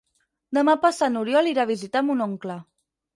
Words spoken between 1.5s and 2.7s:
a visitar mon oncle.